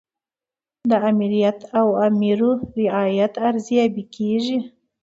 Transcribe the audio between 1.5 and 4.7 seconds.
د اوامرو رعایت ارزیابي کیږي.